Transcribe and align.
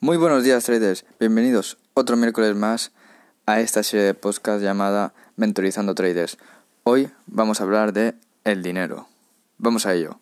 Muy 0.00 0.16
buenos 0.16 0.44
días 0.44 0.62
traders, 0.62 1.04
bienvenidos 1.18 1.76
otro 1.92 2.16
miércoles 2.16 2.54
más 2.54 2.92
a 3.46 3.58
esta 3.58 3.82
serie 3.82 4.06
de 4.06 4.14
podcast 4.14 4.62
llamada 4.62 5.12
Mentorizando 5.34 5.96
Traders. 5.96 6.38
Hoy 6.84 7.10
vamos 7.26 7.60
a 7.60 7.64
hablar 7.64 7.92
de 7.92 8.14
el 8.44 8.62
dinero. 8.62 9.08
Vamos 9.56 9.86
a 9.86 9.94
ello. 9.94 10.20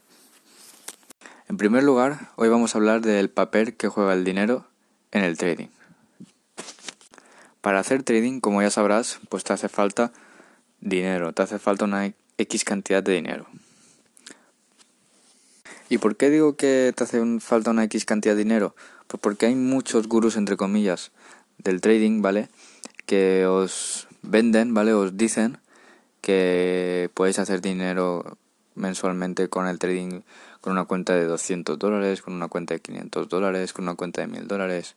En 1.50 1.58
primer 1.58 1.82
lugar, 1.82 2.30
hoy 2.36 2.48
vamos 2.48 2.74
a 2.74 2.78
hablar 2.78 3.02
del 3.02 3.28
papel 3.28 3.76
que 3.76 3.88
juega 3.88 4.14
el 4.14 4.24
dinero 4.24 4.66
en 5.10 5.24
el 5.24 5.36
trading. 5.36 5.68
Para 7.60 7.78
hacer 7.78 8.02
trading, 8.02 8.40
como 8.40 8.62
ya 8.62 8.70
sabrás, 8.70 9.20
pues 9.28 9.44
te 9.44 9.52
hace 9.52 9.68
falta 9.68 10.10
dinero, 10.80 11.34
te 11.34 11.42
hace 11.42 11.58
falta 11.58 11.84
una 11.84 12.14
X 12.38 12.64
cantidad 12.64 13.02
de 13.02 13.12
dinero. 13.12 13.46
¿Y 15.90 15.98
por 15.98 16.16
qué 16.16 16.30
digo 16.30 16.56
que 16.56 16.94
te 16.96 17.04
hace 17.04 17.22
falta 17.40 17.72
una 17.72 17.84
X 17.84 18.06
cantidad 18.06 18.34
de 18.34 18.42
dinero? 18.42 18.74
Pues 19.06 19.20
porque 19.20 19.46
hay 19.46 19.54
muchos 19.54 20.08
gurús, 20.08 20.36
entre 20.36 20.56
comillas, 20.56 21.12
del 21.58 21.80
trading, 21.80 22.22
¿vale? 22.22 22.48
Que 23.06 23.46
os 23.46 24.08
venden, 24.22 24.74
¿vale? 24.74 24.92
Os 24.92 25.16
dicen 25.16 25.58
que 26.20 27.10
podéis 27.14 27.38
hacer 27.38 27.60
dinero 27.60 28.36
mensualmente 28.74 29.48
con 29.48 29.68
el 29.68 29.78
trading, 29.78 30.22
con 30.60 30.72
una 30.72 30.84
cuenta 30.84 31.14
de 31.14 31.24
200 31.24 31.78
dólares, 31.78 32.22
con 32.22 32.34
una 32.34 32.48
cuenta 32.48 32.74
de 32.74 32.80
500 32.80 33.28
dólares, 33.28 33.72
con 33.72 33.84
una 33.84 33.94
cuenta 33.94 34.20
de 34.20 34.26
1000 34.26 34.48
dólares. 34.48 34.96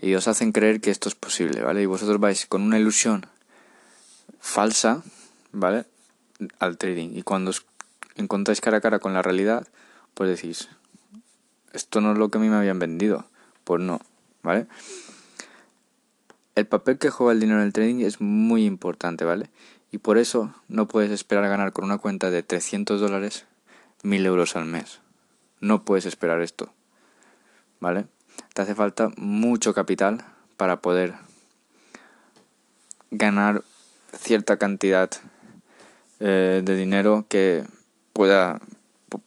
Y 0.00 0.14
os 0.14 0.28
hacen 0.28 0.52
creer 0.52 0.80
que 0.80 0.90
esto 0.90 1.08
es 1.08 1.16
posible, 1.16 1.60
¿vale? 1.60 1.82
Y 1.82 1.86
vosotros 1.86 2.20
vais 2.20 2.46
con 2.46 2.62
una 2.62 2.78
ilusión 2.78 3.26
falsa, 4.40 5.02
¿vale? 5.52 5.86
Al 6.60 6.78
trading. 6.78 7.10
Y 7.16 7.22
cuando 7.22 7.50
os 7.50 7.66
encontráis 8.16 8.60
cara 8.60 8.78
a 8.78 8.80
cara 8.80 9.00
con 9.00 9.12
la 9.14 9.22
realidad, 9.22 9.66
pues 10.14 10.30
decís, 10.30 10.68
esto 11.72 12.00
no 12.00 12.12
es 12.12 12.18
lo 12.18 12.30
que 12.30 12.38
a 12.38 12.40
mí 12.40 12.48
me 12.48 12.56
habían 12.56 12.78
vendido. 12.78 13.26
Pues 13.64 13.82
no, 13.82 14.00
¿vale? 14.42 14.66
El 16.54 16.66
papel 16.66 16.98
que 16.98 17.10
juega 17.10 17.32
el 17.32 17.40
dinero 17.40 17.60
en 17.60 17.66
el 17.66 17.72
trading 17.72 18.04
es 18.04 18.20
muy 18.20 18.64
importante, 18.64 19.24
¿vale? 19.24 19.50
Y 19.90 19.98
por 19.98 20.18
eso 20.18 20.54
no 20.68 20.88
puedes 20.88 21.10
esperar 21.10 21.48
ganar 21.48 21.72
con 21.72 21.84
una 21.84 21.98
cuenta 21.98 22.30
de 22.30 22.42
300 22.42 23.00
dólares 23.00 23.46
1000 24.02 24.26
euros 24.26 24.56
al 24.56 24.66
mes. 24.66 25.00
No 25.60 25.84
puedes 25.84 26.06
esperar 26.06 26.40
esto, 26.40 26.72
¿vale? 27.80 28.06
Te 28.54 28.62
hace 28.62 28.74
falta 28.74 29.10
mucho 29.16 29.74
capital 29.74 30.24
para 30.56 30.80
poder 30.80 31.14
ganar 33.10 33.62
cierta 34.12 34.56
cantidad 34.56 35.10
eh, 36.20 36.62
de 36.64 36.76
dinero 36.76 37.26
que 37.28 37.64
pueda, 38.12 38.60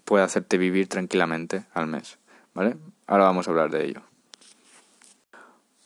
pueda 0.06 0.26
hacerte 0.26 0.58
vivir 0.58 0.88
tranquilamente 0.88 1.66
al 1.74 1.88
mes. 1.88 2.18
¿Vale? 2.54 2.78
Ahora 3.08 3.26
vamos 3.26 3.48
a 3.48 3.52
hablar 3.52 3.72
de 3.72 3.86
ello. 3.86 4.02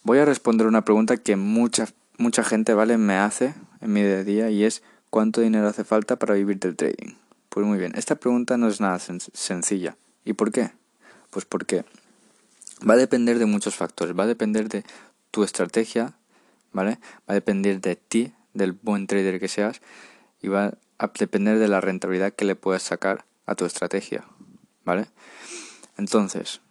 Voy 0.03 0.19
a 0.19 0.25
responder 0.25 0.67
una 0.67 0.85
pregunta 0.85 1.17
que 1.17 1.35
mucha, 1.35 1.87
mucha 2.17 2.43
gente, 2.43 2.73
¿vale? 2.73 2.97
Me 2.97 3.15
hace 3.15 3.55
en 3.81 3.93
mi 3.93 4.03
día 4.03 4.19
a 4.19 4.23
día 4.23 4.49
y 4.49 4.63
es 4.63 4.83
¿cuánto 5.09 5.41
dinero 5.41 5.67
hace 5.67 5.83
falta 5.83 6.17
para 6.17 6.35
vivir 6.35 6.59
del 6.59 6.75
trading? 6.75 7.15
Pues 7.49 7.65
muy 7.65 7.77
bien, 7.77 7.93
esta 7.95 8.15
pregunta 8.15 8.57
no 8.57 8.67
es 8.67 8.81
nada 8.81 8.99
sencilla. 8.99 9.95
¿Y 10.23 10.33
por 10.33 10.51
qué? 10.51 10.71
Pues 11.29 11.45
porque 11.45 11.85
va 12.87 12.95
a 12.95 12.97
depender 12.97 13.39
de 13.39 13.45
muchos 13.45 13.75
factores, 13.75 14.17
va 14.17 14.23
a 14.23 14.27
depender 14.27 14.69
de 14.69 14.83
tu 15.31 15.43
estrategia, 15.43 16.13
¿vale? 16.71 16.99
Va 17.21 17.31
a 17.31 17.33
depender 17.33 17.79
de 17.81 17.95
ti, 17.95 18.33
del 18.53 18.73
buen 18.73 19.07
trader 19.07 19.39
que 19.39 19.47
seas 19.47 19.81
y 20.41 20.47
va 20.47 20.73
a 20.97 21.11
depender 21.17 21.59
de 21.59 21.67
la 21.67 21.81
rentabilidad 21.81 22.33
que 22.33 22.45
le 22.45 22.55
puedas 22.55 22.83
sacar 22.83 23.25
a 23.45 23.55
tu 23.55 23.65
estrategia, 23.65 24.25
¿vale? 24.83 25.07
Entonces, 25.97 26.61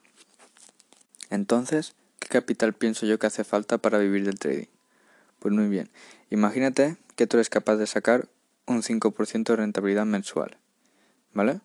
entonces, 1.30 1.94
¿qué 2.18 2.28
capital 2.28 2.74
pienso 2.74 3.06
yo 3.06 3.18
que 3.18 3.26
hace 3.26 3.44
falta 3.44 3.78
para 3.78 3.98
vivir 3.98 4.24
del 4.24 4.38
trading? 4.38 4.66
Pues 5.38 5.54
muy 5.54 5.68
bien, 5.68 5.90
imagínate 6.30 6.96
que 7.16 7.26
tú 7.26 7.36
eres 7.36 7.48
capaz 7.48 7.76
de 7.76 7.86
sacar 7.86 8.28
un 8.66 8.82
5% 8.82 9.52
de 9.52 9.56
rentabilidad 9.56 10.06
mensual, 10.06 10.56
¿vale? 11.32 11.60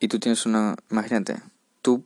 Y 0.00 0.08
tú 0.08 0.18
tienes 0.18 0.46
una, 0.46 0.76
imagínate, 0.90 1.40
tú 1.82 2.04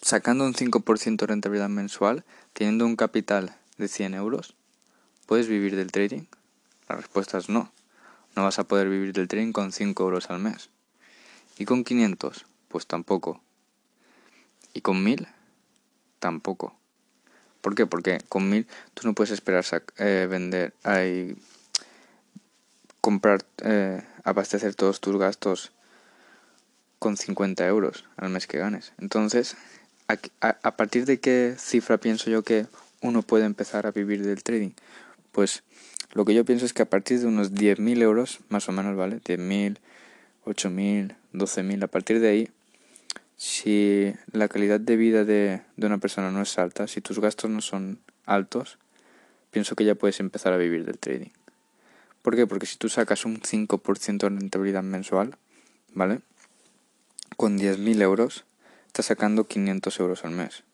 sacando 0.00 0.44
un 0.44 0.54
5% 0.54 1.24
de 1.24 1.26
rentabilidad 1.26 1.68
mensual, 1.68 2.24
teniendo 2.52 2.86
un 2.86 2.96
capital 2.96 3.56
de 3.78 3.88
100 3.88 4.14
euros, 4.14 4.54
¿puedes 5.26 5.48
vivir 5.48 5.74
del 5.76 5.90
trading? 5.90 6.26
La 6.88 6.96
respuesta 6.96 7.38
es 7.38 7.48
no. 7.48 7.72
No 8.36 8.44
vas 8.44 8.58
a 8.58 8.64
poder 8.64 8.88
vivir 8.88 9.12
del 9.12 9.28
trading 9.28 9.52
con 9.52 9.72
5 9.72 10.02
euros 10.02 10.28
al 10.28 10.40
mes. 10.40 10.70
¿Y 11.56 11.64
con 11.64 11.84
500? 11.84 12.46
Pues 12.68 12.86
tampoco. 12.86 13.40
¿Y 14.74 14.82
con 14.82 15.02
1000? 15.02 15.26
Tampoco. 16.18 16.76
¿Por 17.62 17.74
qué? 17.74 17.86
Porque 17.86 18.18
con 18.28 18.50
1000 18.50 18.66
tú 18.92 19.06
no 19.06 19.14
puedes 19.14 19.30
esperar 19.30 19.64
eh, 19.96 20.26
vender, 20.28 20.74
comprar, 23.00 23.46
eh, 23.62 24.02
abastecer 24.24 24.74
todos 24.74 25.00
tus 25.00 25.16
gastos 25.16 25.72
con 26.98 27.16
50 27.16 27.66
euros 27.66 28.04
al 28.16 28.30
mes 28.30 28.46
que 28.46 28.58
ganes. 28.58 28.92
Entonces, 28.98 29.56
a, 30.08 30.18
a, 30.40 30.76
partir 30.76 31.06
de 31.06 31.20
qué 31.20 31.54
cifra 31.58 31.98
pienso 31.98 32.28
yo 32.28 32.42
que 32.42 32.66
uno 33.00 33.22
puede 33.22 33.44
empezar 33.44 33.86
a 33.86 33.92
vivir 33.92 34.24
del 34.24 34.42
trading? 34.42 34.72
Pues 35.32 35.62
lo 36.12 36.24
que 36.24 36.34
yo 36.34 36.44
pienso 36.44 36.64
es 36.64 36.72
que 36.72 36.82
a 36.82 36.88
partir 36.88 37.20
de 37.20 37.26
unos 37.26 37.52
10.000 37.52 38.02
euros, 38.02 38.40
más 38.48 38.68
o 38.68 38.72
menos, 38.72 38.96
¿vale? 38.96 39.20
10.000, 39.20 39.78
8.000, 40.46 41.14
12.000, 41.32 41.84
a 41.84 41.86
partir 41.86 42.20
de 42.20 42.28
ahí, 42.28 42.50
si 43.36 44.14
la 44.32 44.48
calidad 44.48 44.80
de 44.80 44.96
vida 44.96 45.24
de, 45.24 45.62
de 45.76 45.86
una 45.86 45.98
persona 45.98 46.30
no 46.30 46.42
es 46.42 46.58
alta, 46.58 46.86
si 46.86 47.00
tus 47.00 47.18
gastos 47.18 47.50
no 47.50 47.60
son 47.60 47.98
altos, 48.26 48.78
pienso 49.50 49.76
que 49.76 49.84
ya 49.84 49.94
puedes 49.94 50.20
empezar 50.20 50.52
a 50.52 50.56
vivir 50.56 50.84
del 50.84 50.98
trading. 50.98 51.30
¿Por 52.22 52.36
qué? 52.36 52.46
Porque 52.46 52.66
si 52.66 52.76
tú 52.76 52.88
sacas 52.88 53.24
un 53.24 53.40
5% 53.40 54.18
de 54.18 54.28
rentabilidad 54.28 54.82
mensual, 54.82 55.36
¿vale? 55.92 56.20
Con 57.36 57.58
10.000 57.58 58.00
euros, 58.00 58.44
estás 58.86 59.06
sacando 59.06 59.46
500 59.46 60.00
euros 60.00 60.24
al 60.24 60.30
mes. 60.30 60.64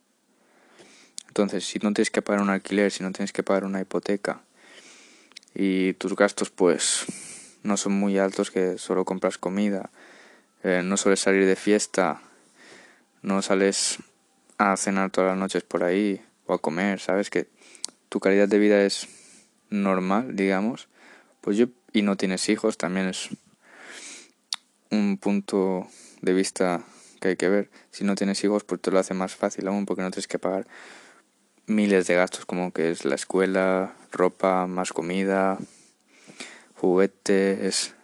Entonces, 1.26 1.64
si 1.64 1.78
no 1.78 1.92
tienes 1.92 2.10
que 2.10 2.22
pagar 2.22 2.42
un 2.42 2.50
alquiler, 2.50 2.90
si 2.90 3.02
no 3.02 3.12
tienes 3.12 3.32
que 3.32 3.42
pagar 3.42 3.64
una 3.64 3.80
hipoteca 3.80 4.42
y 5.54 5.94
tus 5.94 6.14
gastos 6.14 6.50
pues 6.50 7.04
no 7.62 7.76
son 7.76 7.92
muy 7.92 8.18
altos, 8.18 8.50
que 8.50 8.78
solo 8.78 9.04
compras 9.04 9.38
comida, 9.38 9.90
eh, 10.62 10.82
no 10.84 10.96
sueles 10.96 11.20
salir 11.20 11.46
de 11.46 11.56
fiesta, 11.56 12.22
no 13.22 13.42
sales 13.42 13.98
a 14.58 14.76
cenar 14.76 15.10
todas 15.10 15.30
las 15.30 15.38
noches 15.38 15.62
por 15.62 15.84
ahí 15.84 16.20
o 16.46 16.54
a 16.54 16.58
comer, 16.58 17.00
sabes 17.00 17.30
que 17.30 17.48
tu 18.08 18.20
calidad 18.20 18.48
de 18.48 18.58
vida 18.58 18.82
es 18.82 19.08
normal, 19.70 20.36
digamos, 20.36 20.88
pues 21.40 21.56
yo 21.56 21.66
y 21.92 22.02
no 22.02 22.16
tienes 22.16 22.48
hijos 22.48 22.76
también 22.76 23.08
es 23.08 23.30
un 24.90 25.18
punto 25.18 25.88
de 26.20 26.32
vista 26.32 26.82
que 27.20 27.28
hay 27.28 27.36
que 27.36 27.48
ver. 27.48 27.70
Si 27.90 28.04
no 28.04 28.14
tienes 28.14 28.42
hijos, 28.44 28.64
pues 28.64 28.80
te 28.80 28.90
lo 28.90 28.98
hace 28.98 29.14
más 29.14 29.34
fácil 29.34 29.68
aún 29.68 29.86
porque 29.86 30.02
no 30.02 30.10
tienes 30.10 30.28
que 30.28 30.38
pagar 30.38 30.66
miles 31.66 32.06
de 32.06 32.16
gastos 32.16 32.46
como 32.46 32.72
que 32.72 32.90
es 32.90 33.04
la 33.04 33.14
escuela, 33.14 33.94
ropa, 34.10 34.66
más 34.66 34.92
comida, 34.92 35.58
juguetes, 36.74 37.94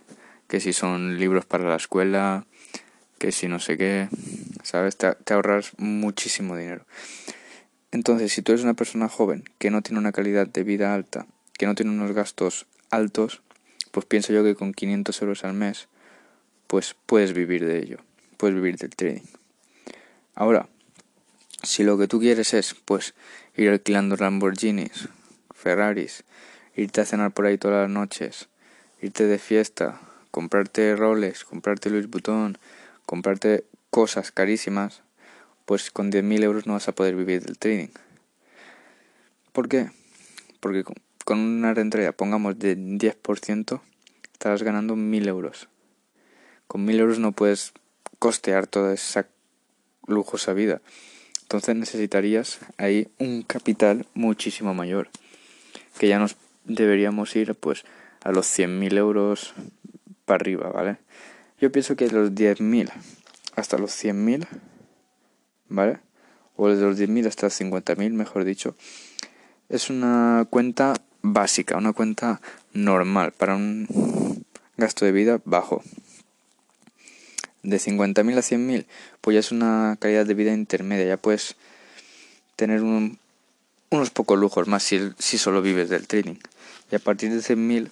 que 0.47 0.61
si 0.61 0.73
son 0.73 1.19
libros 1.19 1.47
para 1.47 1.69
la 1.69 1.77
escuela, 1.77 2.47
que 3.19 3.33
si 3.33 3.49
no 3.49 3.59
sé 3.59 3.77
qué, 3.77 4.09
¿sabes? 4.67 4.97
Te, 4.97 5.15
ahorras 5.33 5.73
muchísimo 5.79 6.57
dinero. 6.57 6.85
Entonces, 7.93 8.33
si 8.33 8.43
tú 8.43 8.51
eres 8.51 8.65
una 8.65 8.75
persona 8.75 9.09
joven 9.09 9.45
que 9.59 9.71
no 9.71 9.81
tiene 9.81 10.01
una 10.01 10.11
calidad 10.11 10.49
de 10.49 10.65
vida 10.65 10.93
alta, 10.93 11.27
que 11.57 11.67
no 11.67 11.77
tiene 11.77 11.93
unos 11.93 12.13
gastos 12.13 12.67
altos, 12.91 13.43
pues 13.93 14.07
pienso 14.07 14.33
yo 14.33 14.43
que 14.43 14.57
con 14.57 14.75
500 14.75 15.23
euros 15.23 15.45
al 15.45 15.55
mes, 15.55 15.87
pues 16.67 16.97
puedes 17.07 17.33
vivir 17.33 17.65
de 17.65 17.79
ello, 17.79 17.99
puedes 18.39 18.57
vivir 18.57 18.77
del 18.77 18.91
trading. 18.91 19.23
Ahora, 20.35 20.69
si 21.63 21.85
lo 21.85 21.97
que 21.97 22.09
tú 22.09 22.19
quieres 22.19 22.53
es, 22.53 22.75
pues, 22.75 23.15
ir 23.55 23.71
alquilando 23.71 24.17
Lamborghinis, 24.17 25.09
Ferraris, 25.55 26.25
irte 26.75 27.01
a 27.01 27.07
cenar 27.07 27.33
por 27.33 27.47
ahí 27.47 27.57
todas 27.57 27.83
las 27.83 27.91
noches, 27.91 28.49
irte 29.01 29.27
de 29.27 29.39
fiesta, 29.39 30.01
comprarte 30.33 30.97
roles, 30.97 31.45
comprarte 31.45 31.89
Louis 31.89 32.11
Vuitton, 32.11 32.59
comprarte 33.07 33.65
cosas 33.97 34.31
carísimas, 34.31 35.01
pues 35.65 35.91
con 35.91 36.13
10.000 36.13 36.43
euros 36.43 36.67
no 36.67 36.75
vas 36.75 36.87
a 36.87 36.93
poder 36.93 37.17
vivir 37.17 37.43
del 37.43 37.57
trading. 37.57 37.89
¿Por 39.53 39.71
qué? 39.71 39.91
Porque 40.61 40.85
con 41.25 41.39
una 41.39 41.73
rentabilidad, 41.73 42.15
pongamos 42.15 42.59
de 42.59 42.77
10%, 42.77 43.81
estarás 44.35 44.63
ganando 44.63 44.97
1.000 44.97 45.29
euros. 45.29 45.71
Con 46.67 46.87
1.000 46.87 46.99
euros 46.99 47.19
no 47.21 47.33
puedes 47.33 47.73
costear 48.19 48.67
toda 48.67 48.93
esa 48.93 49.29
lujosa 50.07 50.53
vida. 50.53 50.83
Entonces 51.41 51.75
necesitarías 51.75 52.59
ahí 52.77 53.09
un 53.19 53.45
capital 53.45 54.05
muchísimo 54.13 54.75
mayor. 54.75 55.09
Que 55.99 56.09
ya 56.09 56.19
nos 56.19 56.37
deberíamos 56.65 57.35
ir 57.35 57.55
pues 57.55 57.87
a 58.23 58.31
los 58.31 58.47
100.000 58.47 58.99
euros 58.99 59.55
para 60.27 60.43
arriba, 60.43 60.69
¿vale? 60.69 60.99
Yo 61.59 61.73
pienso 61.73 61.97
que 61.97 62.11
los 62.11 62.33
10.000 62.33 62.93
hasta 63.57 63.79
los 63.79 63.91
100.000, 63.93 64.47
¿vale? 65.69 65.99
o 66.57 66.69
desde 66.69 66.85
los 66.85 66.99
10.000 66.99 67.27
hasta 67.27 67.49
50.000, 67.49 68.13
mejor 68.13 68.45
dicho, 68.45 68.75
es 69.69 69.91
una 69.91 70.47
cuenta 70.49 70.95
básica, 71.23 71.77
una 71.77 71.93
cuenta 71.93 72.41
normal 72.73 73.33
para 73.33 73.57
un 73.57 74.45
gasto 74.77 75.05
de 75.05 75.13
vida 75.13 75.41
bajo. 75.45 75.83
De 77.63 77.79
50.000 77.79 78.39
a 78.39 78.43
100.000, 78.43 78.87
pues 79.21 79.35
ya 79.35 79.41
es 79.41 79.51
una 79.53 79.97
calidad 79.99 80.25
de 80.25 80.35
vida 80.35 80.53
intermedia, 80.53 81.05
ya 81.07 81.17
puedes 81.17 81.57
tener 82.55 82.83
unos 82.83 84.11
pocos 84.11 84.39
lujos 84.39 84.69
más 84.69 84.83
si, 84.83 85.11
si 85.19 85.37
solo 85.37 85.63
vives 85.63 85.89
del 85.89 86.07
trading. 86.07 86.37
Y 86.91 86.95
a 86.95 87.01
partir 87.01 87.33
de 87.33 87.39
100.000 87.39 87.91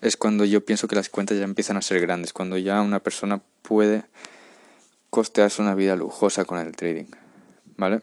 es 0.00 0.16
cuando 0.16 0.44
yo 0.44 0.64
pienso 0.64 0.86
que 0.86 0.94
las 0.94 1.08
cuentas 1.08 1.38
ya 1.38 1.44
empiezan 1.44 1.76
a 1.76 1.82
ser 1.82 2.00
grandes, 2.00 2.32
cuando 2.32 2.56
ya 2.56 2.80
una 2.82 3.00
persona 3.00 3.40
puede 3.62 4.04
costearse 5.14 5.62
una 5.62 5.76
vida 5.76 5.94
lujosa 5.94 6.44
con 6.44 6.58
el 6.58 6.74
trading. 6.74 7.06
¿Vale? 7.76 8.02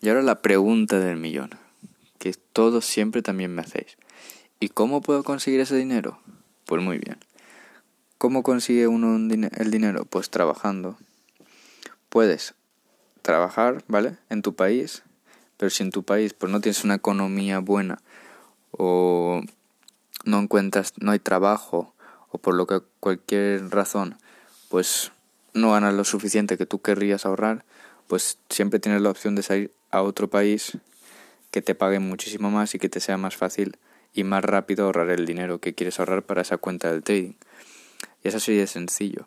Y 0.00 0.08
ahora 0.08 0.22
la 0.22 0.40
pregunta 0.40 0.98
del 0.98 1.18
millón, 1.18 1.50
que 2.18 2.32
todos 2.54 2.86
siempre 2.86 3.20
también 3.20 3.54
me 3.54 3.60
hacéis. 3.60 3.98
¿Y 4.58 4.70
cómo 4.70 5.02
puedo 5.02 5.22
conseguir 5.22 5.60
ese 5.60 5.76
dinero? 5.76 6.18
Pues 6.64 6.82
muy 6.82 6.96
bien. 6.96 7.18
¿Cómo 8.16 8.42
consigue 8.42 8.86
uno 8.86 9.16
el 9.16 9.70
dinero? 9.70 10.06
Pues 10.06 10.30
trabajando. 10.30 10.96
Puedes 12.08 12.54
trabajar, 13.20 13.84
¿vale? 13.86 14.16
En 14.30 14.40
tu 14.40 14.54
país, 14.54 15.02
pero 15.58 15.68
si 15.68 15.82
en 15.82 15.90
tu 15.90 16.04
país 16.04 16.32
pues 16.32 16.50
no 16.50 16.62
tienes 16.62 16.84
una 16.84 16.94
economía 16.94 17.58
buena 17.58 18.00
o 18.70 19.42
no 20.24 20.38
encuentras, 20.38 20.94
no 20.96 21.10
hay 21.10 21.18
trabajo 21.18 21.94
o 22.30 22.38
por 22.38 22.54
lo 22.54 22.66
que 22.66 22.80
cualquier 22.98 23.68
razón, 23.68 24.16
pues 24.70 25.10
no 25.52 25.72
ganas 25.72 25.92
lo 25.92 26.04
suficiente 26.04 26.56
que 26.56 26.64
tú 26.64 26.80
querrías 26.80 27.26
ahorrar, 27.26 27.64
pues 28.06 28.38
siempre 28.48 28.78
tienes 28.78 29.02
la 29.02 29.10
opción 29.10 29.34
de 29.34 29.42
salir 29.42 29.72
a 29.90 30.00
otro 30.02 30.30
país 30.30 30.78
que 31.50 31.60
te 31.60 31.74
pague 31.74 31.98
muchísimo 31.98 32.50
más 32.50 32.74
y 32.74 32.78
que 32.78 32.88
te 32.88 33.00
sea 33.00 33.16
más 33.16 33.36
fácil 33.36 33.76
y 34.14 34.22
más 34.24 34.44
rápido 34.44 34.84
ahorrar 34.84 35.10
el 35.10 35.26
dinero 35.26 35.58
que 35.60 35.74
quieres 35.74 35.98
ahorrar 35.98 36.22
para 36.22 36.42
esa 36.42 36.56
cuenta 36.56 36.90
del 36.92 37.02
trading. 37.02 37.32
Y 38.22 38.28
eso 38.28 38.36
así 38.36 38.54
de 38.54 38.68
sencillo. 38.68 39.26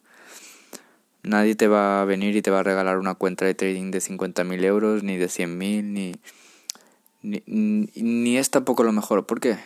Nadie 1.23 1.55
te 1.55 1.67
va 1.67 2.01
a 2.01 2.05
venir 2.05 2.35
y 2.35 2.41
te 2.41 2.51
va 2.51 2.61
a 2.61 2.63
regalar 2.63 2.97
una 2.97 3.15
cuenta 3.15 3.45
de 3.45 3.53
trading 3.53 3.91
de 3.91 3.99
50.000 3.99 4.63
euros, 4.63 5.03
ni 5.03 5.17
de 5.17 5.27
100.000, 5.27 5.83
ni, 5.83 6.15
ni, 7.21 7.43
ni 7.95 8.37
es 8.37 8.49
tampoco 8.49 8.83
lo 8.83 8.93
mejor. 8.93 9.25
¿Por 9.25 9.41
qué? 9.41 9.57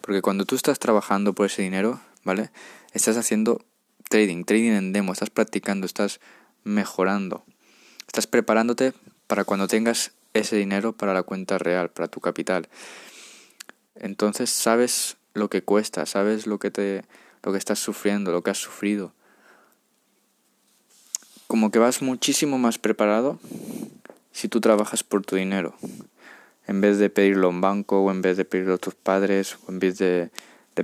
Porque 0.00 0.22
cuando 0.22 0.46
tú 0.46 0.56
estás 0.56 0.78
trabajando 0.78 1.34
por 1.34 1.46
ese 1.46 1.62
dinero, 1.62 2.00
¿vale? 2.24 2.50
Estás 2.92 3.16
haciendo 3.16 3.64
trading, 4.08 4.44
trading 4.44 4.72
en 4.72 4.92
demo, 4.92 5.12
estás 5.12 5.30
practicando, 5.30 5.86
estás 5.86 6.20
mejorando, 6.64 7.44
estás 8.06 8.26
preparándote 8.26 8.92
para 9.26 9.44
cuando 9.44 9.68
tengas 9.68 10.12
ese 10.34 10.56
dinero 10.56 10.92
para 10.92 11.14
la 11.14 11.22
cuenta 11.22 11.58
real, 11.58 11.90
para 11.90 12.08
tu 12.08 12.20
capital. 12.20 12.68
Entonces 13.94 14.50
sabes 14.50 15.16
lo 15.34 15.48
que 15.48 15.62
cuesta, 15.62 16.06
sabes 16.06 16.46
lo 16.46 16.58
que 16.58 16.70
te 16.70 17.04
lo 17.42 17.52
que 17.52 17.58
estás 17.58 17.78
sufriendo, 17.78 18.32
lo 18.32 18.42
que 18.42 18.50
has 18.50 18.58
sufrido. 18.58 19.12
Como 21.46 21.70
que 21.70 21.78
vas 21.78 22.02
muchísimo 22.02 22.58
más 22.58 22.78
preparado 22.78 23.38
si 24.32 24.48
tú 24.48 24.60
trabajas 24.60 25.04
por 25.04 25.24
tu 25.24 25.36
dinero. 25.36 25.74
En 26.66 26.80
vez 26.80 26.98
de 26.98 27.08
pedirlo 27.08 27.46
a 27.46 27.50
un 27.50 27.60
banco, 27.60 28.00
o 28.00 28.10
en 28.10 28.20
vez 28.20 28.36
de 28.36 28.44
pedirlo 28.44 28.74
a 28.74 28.78
tus 28.78 28.96
padres, 28.96 29.58
o 29.64 29.70
en 29.70 29.78
vez 29.78 29.96
de, 29.98 30.30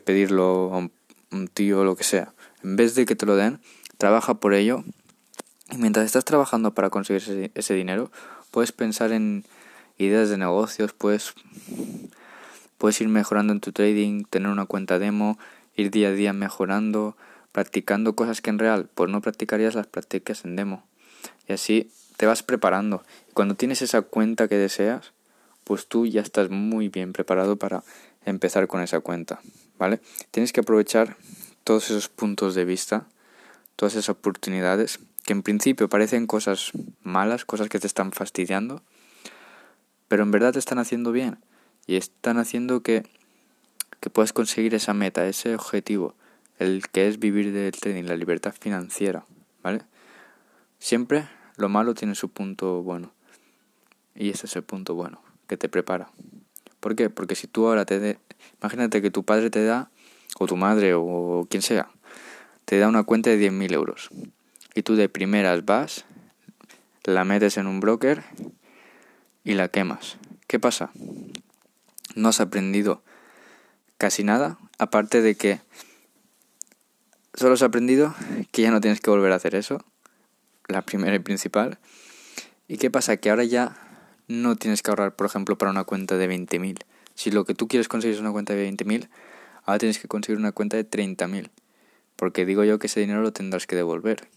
pedirlo 0.04 0.72
a 0.72 0.78
un 0.78 1.48
tío 1.48 1.80
o 1.80 1.84
lo 1.84 1.96
que 1.96 2.04
sea. 2.04 2.32
En 2.62 2.76
vez 2.76 2.94
de 2.94 3.06
que 3.06 3.16
te 3.16 3.26
lo 3.26 3.36
den, 3.36 3.60
trabaja 3.98 4.34
por 4.34 4.54
ello. 4.54 4.84
Y 5.70 5.78
mientras 5.78 6.06
estás 6.06 6.24
trabajando 6.24 6.74
para 6.74 6.90
conseguir 6.90 7.50
ese, 7.54 7.74
dinero, 7.74 8.10
puedes 8.50 8.72
pensar 8.72 9.12
en 9.12 9.44
ideas 9.98 10.28
de 10.28 10.36
negocios, 10.36 10.92
puedes, 10.92 11.34
puedes 12.78 13.00
ir 13.00 13.08
mejorando 13.08 13.52
en 13.52 13.60
tu 13.60 13.72
trading, 13.72 14.24
tener 14.24 14.50
una 14.50 14.66
cuenta 14.66 14.98
demo, 14.98 15.38
ir 15.76 15.90
día 15.90 16.08
a 16.08 16.12
día 16.12 16.32
mejorando, 16.32 17.16
practicando 17.52 18.14
cosas 18.14 18.40
que 18.40 18.50
en 18.50 18.58
real 18.58 18.88
pues 18.94 19.10
no 19.10 19.20
practicarías, 19.20 19.74
las 19.74 19.86
practicas 19.86 20.44
en 20.44 20.56
demo. 20.56 20.84
Y 21.48 21.52
así 21.52 21.90
te 22.16 22.26
vas 22.26 22.42
preparando. 22.42 23.02
Y 23.30 23.32
cuando 23.32 23.54
tienes 23.54 23.82
esa 23.82 24.02
cuenta 24.02 24.48
que 24.48 24.56
deseas, 24.56 25.12
pues 25.64 25.86
tú 25.86 26.06
ya 26.06 26.20
estás 26.20 26.50
muy 26.50 26.88
bien 26.88 27.12
preparado 27.12 27.56
para 27.56 27.82
empezar 28.24 28.66
con 28.66 28.82
esa 28.82 29.00
cuenta, 29.00 29.40
¿vale? 29.78 30.00
Tienes 30.30 30.52
que 30.52 30.60
aprovechar 30.60 31.16
todos 31.64 31.90
esos 31.90 32.08
puntos 32.08 32.54
de 32.54 32.64
vista, 32.64 33.06
todas 33.76 33.94
esas 33.94 34.10
oportunidades 34.10 35.00
que 35.24 35.32
en 35.32 35.42
principio 35.42 35.88
parecen 35.88 36.26
cosas 36.26 36.72
malas, 37.02 37.44
cosas 37.44 37.68
que 37.68 37.78
te 37.78 37.86
están 37.86 38.12
fastidiando, 38.12 38.82
pero 40.08 40.22
en 40.22 40.30
verdad 40.30 40.52
te 40.52 40.58
están 40.58 40.78
haciendo 40.78 41.12
bien 41.12 41.38
y 41.86 41.96
están 41.96 42.38
haciendo 42.38 42.82
que, 42.82 43.04
que 44.00 44.10
puedas 44.10 44.32
conseguir 44.32 44.74
esa 44.74 44.94
meta, 44.94 45.26
ese 45.26 45.54
objetivo, 45.54 46.14
el 46.58 46.88
que 46.88 47.08
es 47.08 47.18
vivir 47.18 47.52
del 47.52 47.72
trading, 47.72 48.04
la 48.04 48.16
libertad 48.16 48.54
financiera, 48.58 49.24
¿vale? 49.62 49.82
Siempre 50.78 51.28
lo 51.56 51.68
malo 51.68 51.94
tiene 51.94 52.14
su 52.14 52.28
punto 52.28 52.82
bueno 52.82 53.12
y 54.14 54.30
ese 54.30 54.46
es 54.46 54.56
el 54.56 54.64
punto 54.64 54.94
bueno 54.94 55.22
que 55.46 55.56
te 55.56 55.68
prepara. 55.68 56.10
¿Por 56.80 56.96
qué? 56.96 57.10
Porque 57.10 57.36
si 57.36 57.46
tú 57.46 57.68
ahora 57.68 57.84
te 57.84 58.00
de... 58.00 58.18
imagínate 58.60 59.00
que 59.00 59.10
tu 59.10 59.24
padre 59.24 59.50
te 59.50 59.64
da, 59.64 59.90
o 60.38 60.46
tu 60.46 60.56
madre, 60.56 60.94
o 60.94 61.46
quien 61.48 61.62
sea, 61.62 61.90
te 62.64 62.78
da 62.78 62.88
una 62.88 63.04
cuenta 63.04 63.30
de 63.30 63.50
10.000 63.50 63.72
euros 63.72 64.10
y 64.74 64.82
tú 64.82 64.96
de 64.96 65.08
primeras 65.08 65.64
vas, 65.64 66.04
la 67.04 67.24
metes 67.24 67.56
en 67.56 67.66
un 67.66 67.80
broker 67.80 68.22
y 69.44 69.54
la 69.54 69.68
quemas. 69.68 70.16
¿Qué 70.46 70.58
pasa? 70.58 70.90
No 72.14 72.28
has 72.28 72.40
aprendido 72.40 73.02
casi 73.98 74.24
nada, 74.24 74.58
aparte 74.78 75.22
de 75.22 75.34
que 75.34 75.60
solo 77.34 77.54
has 77.54 77.62
aprendido 77.62 78.14
que 78.50 78.62
ya 78.62 78.70
no 78.70 78.80
tienes 78.80 79.00
que 79.00 79.10
volver 79.10 79.32
a 79.32 79.36
hacer 79.36 79.54
eso, 79.54 79.84
la 80.68 80.82
primera 80.82 81.14
y 81.14 81.20
principal. 81.20 81.78
¿Y 82.68 82.78
qué 82.78 82.90
pasa? 82.90 83.16
Que 83.16 83.30
ahora 83.30 83.44
ya 83.44 83.76
no 84.28 84.56
tienes 84.56 84.82
que 84.82 84.90
ahorrar, 84.90 85.14
por 85.14 85.26
ejemplo, 85.26 85.58
para 85.58 85.70
una 85.70 85.84
cuenta 85.84 86.16
de 86.16 86.28
20.000. 86.28 86.84
Si 87.14 87.30
lo 87.30 87.44
que 87.44 87.54
tú 87.54 87.68
quieres 87.68 87.88
conseguir 87.88 88.14
es 88.14 88.20
una 88.20 88.32
cuenta 88.32 88.54
de 88.54 88.70
20.000, 88.70 89.08
ahora 89.64 89.78
tienes 89.78 89.98
que 89.98 90.08
conseguir 90.08 90.38
una 90.38 90.52
cuenta 90.52 90.76
de 90.76 90.88
30.000. 90.88 91.50
Porque 92.16 92.46
digo 92.46 92.64
yo 92.64 92.78
que 92.78 92.86
ese 92.86 93.00
dinero 93.00 93.22
lo 93.22 93.32
tendrás 93.32 93.66
que 93.66 93.76
devolver. 93.76 94.28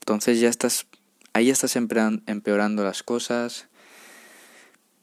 Entonces 0.00 0.40
ya 0.40 0.48
estás, 0.48 0.86
ahí 1.32 1.50
estás 1.50 1.76
empeorando 1.76 2.82
las 2.82 3.02
cosas, 3.02 3.66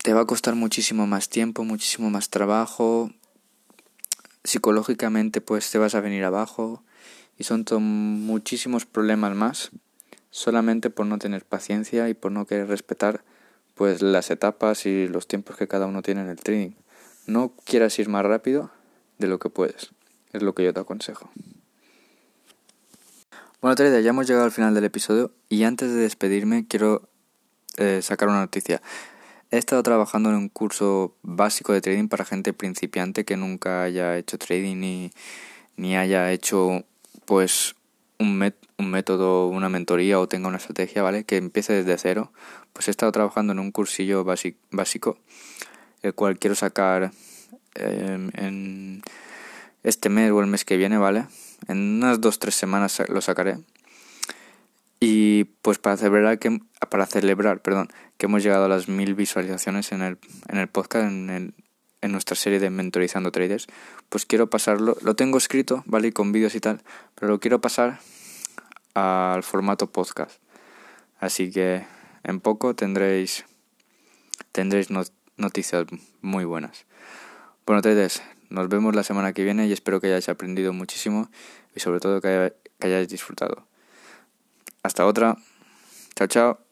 te 0.02 0.14
va 0.14 0.22
a 0.22 0.26
costar 0.26 0.56
muchísimo 0.56 1.08
más 1.08 1.30
tiempo, 1.30 1.64
muchísimo 1.64 2.10
más 2.10 2.30
trabajo, 2.30 3.12
psicológicamente 4.44 5.42
pues 5.42 5.70
te 5.72 5.78
vas 5.78 5.96
a 5.96 6.02
venir 6.02 6.24
abajo 6.24 6.84
y 7.38 7.44
son 7.44 7.66
muchísimos 8.26 8.86
problemas 8.86 9.36
más 9.36 9.72
solamente 10.30 10.90
por 10.90 11.06
no 11.06 11.18
tener 11.18 11.46
paciencia 11.46 12.10
y 12.10 12.14
por 12.14 12.32
no 12.32 12.46
querer 12.46 12.68
respetar 12.68 13.24
pues 13.74 14.02
las 14.02 14.30
etapas 14.32 14.86
y 14.86 15.08
los 15.08 15.28
tiempos 15.28 15.58
que 15.58 15.68
cada 15.68 15.86
uno 15.86 16.02
tiene 16.02 16.22
en 16.22 16.30
el 16.30 16.38
trading. 16.38 16.72
No 17.28 17.54
quieras 17.64 17.98
ir 18.00 18.10
más 18.10 18.26
rápido 18.26 18.72
de 19.18 19.28
lo 19.28 19.40
que 19.40 19.50
puedes, 19.50 19.92
es 20.34 20.44
lo 20.44 20.54
que 20.54 20.64
yo 20.64 20.74
te 20.74 20.80
aconsejo. 20.80 21.30
Bueno, 23.62 23.76
Teresa, 23.76 24.00
ya 24.00 24.12
hemos 24.12 24.28
llegado 24.28 24.46
al 24.46 24.52
final 24.52 24.76
del 24.76 24.84
episodio 24.84 25.32
y 25.50 25.64
antes 25.64 25.90
de 25.90 26.02
despedirme 26.02 26.68
quiero 26.68 27.10
eh, 27.78 28.02
sacar 28.04 28.30
una 28.30 28.42
noticia. 28.42 28.82
He 29.50 29.58
estado 29.58 29.82
trabajando 29.84 30.30
en 30.30 30.36
un 30.36 30.50
curso 30.50 31.16
básico 31.24 31.74
de 31.74 31.82
trading 31.82 32.08
para 32.08 32.26
gente 32.26 32.54
principiante 32.54 33.26
que 33.26 33.38
nunca 33.38 33.84
haya 33.84 34.18
hecho 34.18 34.38
trading 34.38 34.78
ni, 34.78 35.12
ni 35.78 35.96
haya 35.98 36.32
hecho 36.32 36.84
pues 37.26 37.76
un, 38.20 38.54
un 38.78 38.92
método, 38.92 39.48
una 39.48 39.70
mentoría 39.70 40.20
o 40.20 40.28
tenga 40.28 40.48
una 40.48 40.58
estrategia, 40.58 41.02
¿vale? 41.02 41.24
Que 41.24 41.38
empiece 41.38 41.74
desde 41.74 41.98
cero. 41.98 42.32
Pues 42.74 42.88
he 42.88 42.92
estado 42.92 43.12
trabajando 43.12 43.54
en 43.54 43.60
un 43.60 43.72
cursillo 43.72 44.24
básico, 44.24 45.18
el 46.06 46.14
cual 46.14 46.38
quiero 46.38 46.56
sacar 46.56 47.12
em, 47.74 48.30
en 48.36 49.02
este 49.84 50.10
mes 50.10 50.32
o 50.32 50.40
el 50.40 50.48
mes 50.48 50.66
que 50.66 50.78
viene, 50.78 50.98
¿vale? 50.98 51.26
En 51.68 51.98
unas 51.98 52.22
dos 52.22 52.40
tres 52.40 52.56
semanas 52.56 53.02
lo 53.10 53.22
sacaré. 53.22 53.58
Y 55.00 55.46
pues 55.62 55.78
para 55.80 55.98
celebrar 55.98 56.40
que 56.40 56.60
para 56.90 57.06
celebrar, 57.06 57.62
perdón, 57.62 57.90
que 58.18 58.28
hemos 58.28 58.44
llegado 58.44 58.66
a 58.66 58.70
las 58.70 58.88
mil 58.88 59.16
visualizaciones 59.16 59.92
en 59.92 60.02
el, 60.02 60.18
en 60.48 60.58
el 60.58 60.68
podcast, 60.68 61.08
en, 61.08 61.30
el, 61.30 61.54
en 62.02 62.12
nuestra 62.12 62.36
serie 62.36 62.60
de 62.60 62.70
mentorizando 62.70 63.32
traders, 63.32 63.68
pues 64.10 64.26
quiero 64.26 64.50
pasarlo, 64.50 64.96
lo 65.02 65.16
tengo 65.16 65.38
escrito, 65.38 65.84
¿vale? 65.88 66.10
Y 66.10 66.12
con 66.12 66.32
vídeos 66.32 66.56
y 66.56 66.60
tal, 66.60 66.82
pero 67.16 67.32
lo 67.32 67.40
quiero 67.40 67.62
pasar 67.62 68.00
al 68.94 69.44
formato 69.44 69.92
podcast. 69.92 70.40
Así 71.20 71.52
que 71.52 71.86
en 72.24 72.40
poco 72.40 72.76
tendréis 72.76 73.46
tendréis 74.52 74.90
noticias 75.38 75.86
muy 76.22 76.46
buenas. 76.46 76.86
Bueno, 77.66 77.82
traders, 77.82 78.22
nos 78.50 78.70
vemos 78.70 78.96
la 78.96 79.04
semana 79.04 79.34
que 79.34 79.44
viene 79.44 79.68
y 79.68 79.72
espero 79.72 80.00
que 80.00 80.08
hayáis 80.08 80.30
aprendido 80.30 80.74
muchísimo 80.74 81.30
y 81.76 81.80
sobre 81.80 82.00
todo 82.00 82.22
que, 82.22 82.54
hayáis 82.80 83.08
disfrutado. 83.08 83.66
Hasta 84.84 85.06
otra. 85.06 85.38
Chao, 86.16 86.28
chao. 86.28 86.65